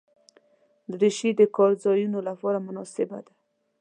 [0.91, 3.33] دریشي د کار ځایونو لپاره مناسبه ده.